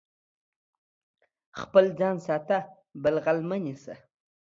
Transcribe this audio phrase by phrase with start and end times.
[1.61, 2.57] خپل ځان ساته،
[3.03, 3.95] بل غل مه نيسه.